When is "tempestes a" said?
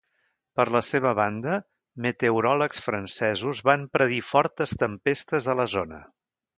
4.87-5.61